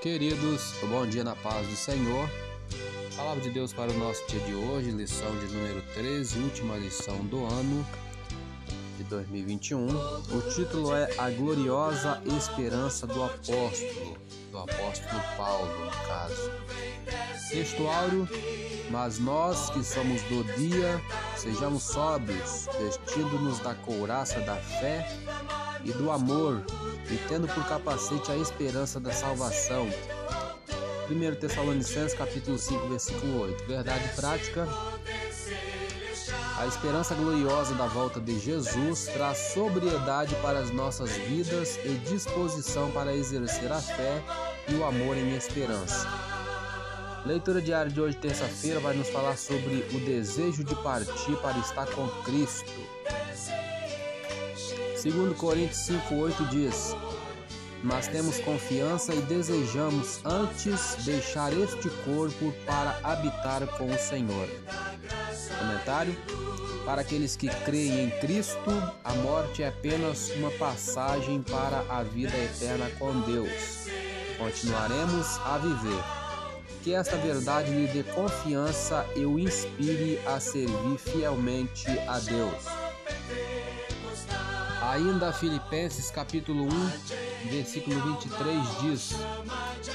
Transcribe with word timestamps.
Queridos, 0.00 0.74
bom 0.88 1.06
dia 1.06 1.24
na 1.24 1.34
paz 1.34 1.66
do 1.66 1.74
Senhor. 1.74 2.28
Palavra 3.16 3.42
de 3.42 3.50
Deus 3.50 3.72
para 3.72 3.90
o 3.90 3.98
nosso 3.98 4.24
dia 4.28 4.40
de 4.40 4.54
hoje, 4.54 4.90
lição 4.90 5.34
de 5.38 5.46
número 5.46 5.82
13, 5.94 6.38
última 6.38 6.76
lição 6.76 7.16
do 7.24 7.44
ano 7.46 7.84
de 8.98 9.04
2021. 9.04 9.86
O 9.88 10.42
título 10.54 10.94
é 10.94 11.08
A 11.18 11.30
Gloriosa 11.30 12.22
Esperança 12.36 13.06
do 13.06 13.24
Apóstolo, 13.24 14.18
do 14.52 14.58
apóstolo 14.58 15.22
Paulo, 15.36 15.84
no 15.84 15.90
caso. 15.90 16.50
Textuário, 17.48 18.28
mas 18.90 19.18
nós 19.18 19.70
que 19.70 19.82
somos 19.82 20.20
do 20.22 20.44
dia, 20.56 21.00
sejamos 21.36 21.82
sóbrios, 21.82 22.68
vestindo-nos 22.78 23.60
da 23.60 23.74
couraça 23.74 24.40
da 24.40 24.56
fé 24.56 25.08
e 25.84 25.90
do 25.92 26.10
amor, 26.10 26.62
e 27.10 27.16
tendo 27.28 27.46
por 27.48 27.66
capacete 27.66 28.30
a 28.30 28.36
esperança 28.36 28.98
da 28.98 29.12
salvação. 29.12 29.88
1 31.10 31.34
Tessalonicenses 31.36 32.14
capítulo 32.14 32.58
5, 32.58 32.88
versículo 32.88 33.42
8. 33.42 33.64
Verdade 33.64 34.08
prática. 34.16 34.66
A 36.58 36.66
esperança 36.66 37.14
gloriosa 37.14 37.74
da 37.74 37.86
volta 37.86 38.18
de 38.18 38.40
Jesus 38.40 39.06
traz 39.12 39.38
sobriedade 39.52 40.34
para 40.36 40.58
as 40.58 40.70
nossas 40.70 41.10
vidas 41.12 41.78
e 41.84 41.90
disposição 42.08 42.90
para 42.90 43.14
exercer 43.14 43.70
a 43.70 43.80
fé 43.80 44.22
e 44.68 44.74
o 44.74 44.84
amor 44.84 45.16
em 45.16 45.36
esperança. 45.36 46.08
Leitura 47.26 47.60
diária 47.60 47.90
de 47.90 48.00
hoje, 48.00 48.16
terça-feira, 48.16 48.80
vai 48.80 48.96
nos 48.96 49.08
falar 49.10 49.36
sobre 49.36 49.84
o 49.92 50.00
desejo 50.00 50.64
de 50.64 50.74
partir 50.76 51.36
para 51.42 51.58
estar 51.58 51.86
com 51.86 52.06
Cristo. 52.22 52.72
Segundo 54.96 55.34
Coríntios 55.34 55.78
5:8 55.88 56.48
diz: 56.48 56.96
Mas 57.82 58.06
temos 58.08 58.38
confiança 58.40 59.14
e 59.14 59.20
desejamos 59.22 60.20
antes 60.24 60.96
deixar 61.04 61.52
este 61.52 61.88
corpo 62.04 62.52
para 62.64 62.98
habitar 63.02 63.66
com 63.78 63.86
o 63.86 63.98
Senhor. 63.98 64.48
Comentário: 65.58 66.16
Para 66.84 67.02
aqueles 67.02 67.36
que 67.36 67.48
creem 67.64 68.04
em 68.04 68.10
Cristo, 68.20 68.70
a 69.04 69.12
morte 69.14 69.62
é 69.62 69.68
apenas 69.68 70.30
uma 70.30 70.50
passagem 70.52 71.42
para 71.42 71.84
a 71.88 72.02
vida 72.02 72.36
eterna 72.36 72.90
com 72.98 73.20
Deus. 73.20 73.86
Continuaremos 74.38 75.38
a 75.44 75.58
viver. 75.58 76.04
Que 76.82 76.94
esta 76.94 77.16
verdade 77.16 77.70
lhe 77.72 77.88
dê 77.88 78.04
confiança 78.04 79.04
e 79.16 79.24
o 79.24 79.38
inspire 79.38 80.20
a 80.26 80.38
servir 80.38 80.98
fielmente 80.98 81.88
a 82.06 82.20
Deus. 82.20 82.64
Ainda 84.86 85.32
Filipenses 85.32 86.12
capítulo 86.12 86.64
1, 86.64 87.48
versículo 87.50 88.00
23 88.14 88.60
diz: 88.82 89.10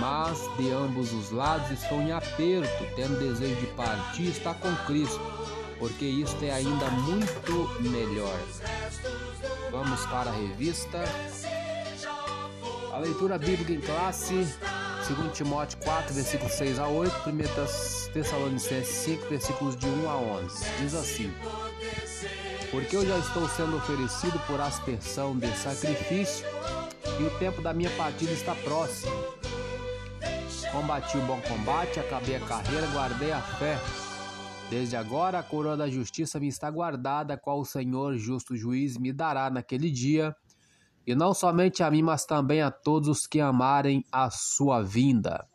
Mas 0.00 0.38
de 0.56 0.72
ambos 0.72 1.12
os 1.12 1.30
lados 1.30 1.70
estou 1.70 2.00
em 2.02 2.10
aperto, 2.10 2.84
tendo 2.96 3.16
desejo 3.16 3.60
de 3.60 3.66
partir 3.68 4.22
e 4.22 4.30
estar 4.30 4.54
com 4.54 4.74
Cristo, 4.84 5.20
porque 5.78 6.04
isto 6.04 6.44
é 6.44 6.50
ainda 6.50 6.90
muito 6.90 7.80
melhor. 7.80 8.36
Vamos 9.70 10.04
para 10.06 10.30
a 10.30 10.34
revista. 10.34 10.98
A 12.92 12.98
leitura 12.98 13.38
bíblica 13.38 13.72
em 13.72 13.80
classe, 13.80 14.34
2 15.08 15.32
Timóteo 15.32 15.78
4, 15.78 16.12
versículos 16.12 16.52
6 16.54 16.78
a 16.80 16.88
8, 16.88 17.14
1 17.30 18.12
Tessalonicenses 18.12 18.94
5, 18.96 19.28
versículos 19.28 19.76
de 19.76 19.86
1 19.86 20.10
a 20.10 20.16
11. 20.16 20.64
Diz 20.80 20.94
assim: 20.94 21.32
porque 22.72 22.96
eu 22.96 23.06
já 23.06 23.18
estou 23.18 23.46
sendo 23.50 23.76
oferecido 23.76 24.40
por 24.46 24.58
aspersão 24.58 25.36
de 25.36 25.46
sacrifício 25.58 26.46
e 27.20 27.22
o 27.22 27.38
tempo 27.38 27.60
da 27.60 27.74
minha 27.74 27.90
partida 27.90 28.32
está 28.32 28.54
próximo. 28.54 29.12
Combati 30.72 31.18
o 31.18 31.26
bom 31.26 31.38
combate, 31.42 32.00
acabei 32.00 32.36
a 32.36 32.40
carreira, 32.40 32.86
guardei 32.86 33.30
a 33.30 33.42
fé. 33.42 33.78
Desde 34.70 34.96
agora 34.96 35.38
a 35.38 35.42
coroa 35.42 35.76
da 35.76 35.86
justiça 35.86 36.40
me 36.40 36.48
está 36.48 36.70
guardada, 36.70 37.36
qual 37.36 37.60
o 37.60 37.64
Senhor, 37.64 38.16
justo 38.16 38.56
juiz, 38.56 38.96
me 38.96 39.12
dará 39.12 39.50
naquele 39.50 39.90
dia, 39.90 40.34
e 41.06 41.14
não 41.14 41.34
somente 41.34 41.82
a 41.82 41.90
mim, 41.90 42.00
mas 42.00 42.24
também 42.24 42.62
a 42.62 42.70
todos 42.70 43.06
os 43.06 43.26
que 43.26 43.38
amarem 43.38 44.02
a 44.10 44.30
sua 44.30 44.82
vinda. 44.82 45.46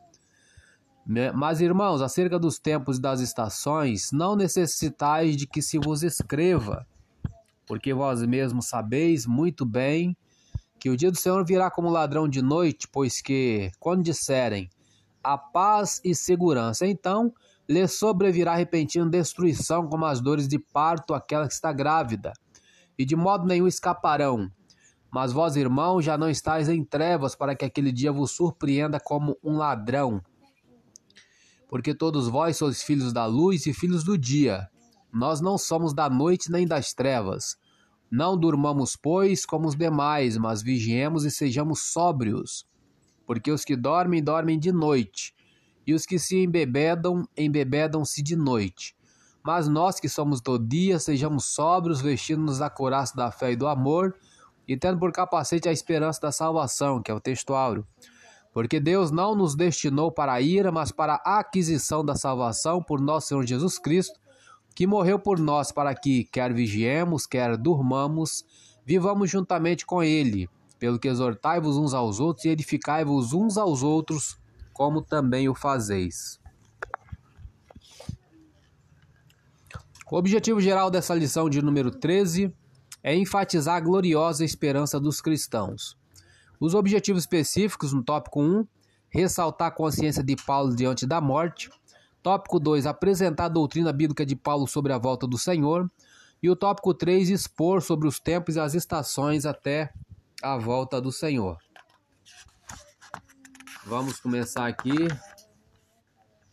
Mas, 1.34 1.62
irmãos, 1.62 2.00
acerca 2.00 2.38
dos 2.38 2.60
tempos 2.60 2.98
e 3.00 3.02
das 3.02 3.22
estações, 3.22 4.12
não 4.12 4.36
necessitais 4.36 5.36
de 5.36 5.48
que 5.48 5.64
se 5.64 5.80
vos 5.80 6.04
escreva 6.04 6.86
porque 7.68 7.94
vós 7.94 8.24
mesmos 8.24 8.68
sabeis 8.68 9.28
muito 9.28 9.66
bem 9.66 10.18
que 10.80 10.90
o 10.90 10.96
dia 10.96 11.12
do 11.12 11.18
Senhor 11.18 11.46
virá 11.46 11.70
como 11.70 11.90
ladrão 11.90 12.28
de 12.28 12.42
noite, 12.42 12.88
pois 12.92 13.22
que, 13.22 13.70
quando 13.80 14.04
disserem 14.04 14.70
a 15.24 15.38
paz 15.38 16.00
e 16.04 16.16
segurança, 16.16 16.88
então 16.88 17.34
lhe 17.68 17.86
sobrevirá 17.88 18.56
repentina 18.56 19.06
destruição, 19.10 19.88
como 19.88 20.06
as 20.06 20.22
dores 20.22 20.48
de 20.48 20.58
parto 20.58 21.14
aquela 21.14 21.48
que 21.48 21.54
está 21.54 21.74
grávida, 21.74 22.32
e 22.98 23.04
de 23.04 23.16
modo 23.16 23.46
nenhum 23.46 23.68
escaparão. 23.68 24.50
Mas 25.12 25.34
vós, 25.34 25.56
irmãos, 25.56 26.06
já 26.06 26.18
não 26.18 26.30
estáis 26.30 26.70
em 26.70 26.84
trevas, 26.84 27.36
para 27.36 27.56
que 27.56 27.66
aquele 27.66 27.92
dia 27.92 28.12
vos 28.12 28.32
surpreenda 28.32 29.00
como 29.00 29.38
um 29.44 29.58
ladrão. 29.58 30.22
Porque 31.68 31.94
todos 31.94 32.30
vós 32.30 32.56
sois 32.56 32.82
filhos 32.82 33.12
da 33.12 33.26
luz 33.26 33.66
e 33.66 33.74
filhos 33.74 34.04
do 34.04 34.18
dia. 34.18 34.70
Nós 35.12 35.42
não 35.42 35.58
somos 35.58 35.94
da 35.94 36.10
noite 36.10 36.52
nem 36.52 36.66
das 36.68 36.94
trevas. 36.94 37.58
Não 38.10 38.38
durmamos, 38.38 38.96
pois, 38.96 39.46
como 39.46 39.68
os 39.68 39.76
demais, 39.76 40.38
mas 40.38 40.62
vigiemos 40.62 41.26
e 41.26 41.32
sejamos 41.32 41.92
sóbrios. 41.92 42.66
Porque 43.26 43.52
os 43.52 43.66
que 43.66 43.76
dormem, 43.76 44.24
dormem 44.24 44.58
de 44.58 44.72
noite, 44.72 45.36
e 45.86 45.94
os 45.94 46.06
que 46.06 46.18
se 46.18 46.38
embebedam, 46.38 47.28
embebedam-se 47.36 48.22
de 48.22 48.36
noite. 48.36 48.96
Mas 49.44 49.68
nós 49.68 50.00
que 50.00 50.10
somos 50.10 50.42
do 50.42 50.58
dia, 50.58 51.00
sejamos 51.00 51.46
sóbrios, 51.46 52.02
vestindo-nos 52.02 52.60
da 52.60 52.70
couraça 52.70 53.16
da 53.16 53.32
fé 53.32 53.52
e 53.52 53.56
do 53.56 53.68
amor, 53.68 54.16
e 54.68 54.76
tendo 54.76 55.00
por 55.00 55.12
capacete 55.12 55.70
a 55.70 55.72
esperança 55.72 56.20
da 56.22 56.32
salvação, 56.32 57.02
que 57.02 57.10
é 57.10 57.14
o 57.14 57.22
textuário. 57.22 57.88
Porque 58.54 58.80
Deus 58.80 59.12
não 59.12 59.36
nos 59.36 59.56
destinou 59.56 60.12
para 60.12 60.34
a 60.34 60.42
ira, 60.42 60.72
mas 60.72 60.92
para 60.92 61.22
a 61.26 61.40
aquisição 61.40 62.04
da 62.04 62.16
salvação 62.16 62.82
por 62.82 63.00
nosso 63.00 63.28
Senhor 63.28 63.46
Jesus 63.46 63.78
Cristo, 63.78 64.20
que 64.78 64.86
morreu 64.86 65.18
por 65.18 65.40
nós 65.40 65.72
para 65.72 65.96
que, 65.96 66.26
quer 66.26 66.54
vigiemos, 66.54 67.26
quer 67.26 67.58
durmamos, 67.58 68.46
vivamos 68.86 69.28
juntamente 69.28 69.84
com 69.84 70.04
ele. 70.04 70.48
Pelo 70.78 71.00
que 71.00 71.08
exortai-vos 71.08 71.78
uns 71.78 71.96
aos 71.96 72.20
outros 72.20 72.46
e 72.46 72.50
edificai-vos 72.50 73.34
uns 73.34 73.58
aos 73.58 73.82
outros, 73.82 74.38
como 74.72 75.02
também 75.02 75.50
o 75.50 75.56
fazeis. 75.56 76.40
O 80.12 80.16
objetivo 80.16 80.62
geral 80.62 80.92
dessa 80.92 81.16
lição 81.16 81.50
de 81.50 81.60
número 81.60 81.90
13 81.90 82.54
é 83.02 83.16
enfatizar 83.16 83.78
a 83.78 83.80
gloriosa 83.80 84.46
esperança 84.46 85.00
dos 85.00 85.20
cristãos. 85.20 85.98
Os 86.60 86.76
objetivos 86.76 87.24
específicos 87.24 87.94
no 87.94 88.04
tópico 88.04 88.40
1, 88.40 88.68
ressaltar 89.10 89.70
a 89.70 89.72
consciência 89.72 90.24
de 90.24 90.36
Paulo 90.36 90.76
diante 90.76 91.08
da 91.08 91.20
morte, 91.20 91.68
Tópico 92.28 92.60
2, 92.60 92.86
apresentar 92.86 93.46
a 93.46 93.48
doutrina 93.48 93.94
bíblica 93.94 94.26
de 94.26 94.36
Paulo 94.36 94.68
sobre 94.68 94.92
a 94.92 94.98
volta 94.98 95.26
do 95.26 95.38
Senhor. 95.38 95.90
E 96.44 96.50
o 96.50 96.58
tópico 96.58 96.94
3, 96.94 97.30
expor 97.30 97.82
sobre 97.82 98.06
os 98.06 98.20
tempos 98.20 98.58
e 98.58 98.60
as 98.60 98.74
estações 98.74 99.46
até 99.46 99.94
a 100.44 100.58
volta 100.58 101.00
do 101.00 101.10
Senhor. 101.10 101.58
Vamos 103.86 104.20
começar 104.20 104.68
aqui. 104.68 105.08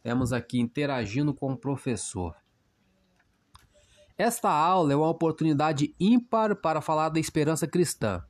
Temos 0.01 0.33
aqui 0.33 0.61
interagindo 0.61 1.35
com 1.35 1.55
o 1.55 1.59
professor. 1.59 2.37
Esta 4.17 4.51
aula 4.51 4.93
é 4.93 4.97
uma 4.97 5.11
oportunidade 5.11 5.93
ímpar 5.99 6.55
para 6.55 6.81
falar 6.81 7.09
da 7.09 7.19
esperança 7.19 7.67
cristã. 7.67 8.23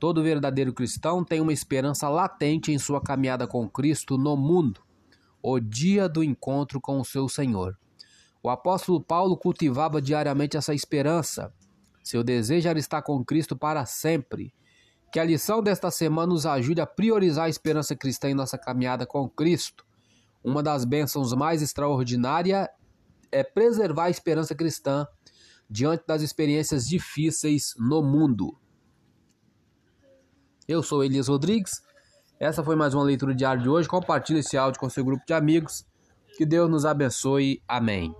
Todo 0.00 0.24
verdadeiro 0.24 0.72
cristão 0.72 1.22
tem 1.22 1.40
uma 1.40 1.52
esperança 1.52 2.08
latente 2.08 2.72
em 2.72 2.80
sua 2.80 3.00
caminhada 3.00 3.46
com 3.46 3.70
Cristo 3.70 4.18
no 4.18 4.36
mundo 4.36 4.83
o 5.46 5.60
dia 5.60 6.08
do 6.08 6.24
encontro 6.24 6.80
com 6.80 6.98
o 6.98 7.04
seu 7.04 7.28
Senhor. 7.28 7.78
O 8.42 8.48
apóstolo 8.48 8.98
Paulo 8.98 9.36
cultivava 9.36 10.00
diariamente 10.00 10.56
essa 10.56 10.72
esperança. 10.72 11.52
Seu 12.02 12.24
desejo 12.24 12.66
era 12.66 12.78
estar 12.78 13.02
com 13.02 13.22
Cristo 13.22 13.54
para 13.54 13.84
sempre. 13.84 14.54
Que 15.12 15.20
a 15.20 15.24
lição 15.24 15.62
desta 15.62 15.90
semana 15.90 16.28
nos 16.28 16.46
ajude 16.46 16.80
a 16.80 16.86
priorizar 16.86 17.44
a 17.44 17.48
esperança 17.50 17.94
cristã 17.94 18.30
em 18.30 18.34
nossa 18.34 18.56
caminhada 18.56 19.04
com 19.04 19.28
Cristo. 19.28 19.84
Uma 20.42 20.62
das 20.62 20.86
bênçãos 20.86 21.34
mais 21.34 21.60
extraordinárias 21.60 22.66
é 23.30 23.44
preservar 23.44 24.04
a 24.04 24.10
esperança 24.10 24.54
cristã 24.54 25.06
diante 25.68 26.04
das 26.06 26.22
experiências 26.22 26.88
difíceis 26.88 27.74
no 27.78 28.02
mundo. 28.02 28.58
Eu 30.66 30.82
sou 30.82 31.04
Elias 31.04 31.28
Rodrigues 31.28 31.82
essa 32.38 32.62
foi 32.62 32.76
mais 32.76 32.94
uma 32.94 33.04
leitura 33.04 33.34
diária 33.34 33.62
de 33.62 33.68
hoje. 33.68 33.88
Compartilhe 33.88 34.40
esse 34.40 34.56
áudio 34.56 34.80
com 34.80 34.88
seu 34.88 35.04
grupo 35.04 35.24
de 35.26 35.32
amigos. 35.32 35.86
Que 36.36 36.44
Deus 36.44 36.68
nos 36.68 36.84
abençoe. 36.84 37.62
Amém. 37.68 38.14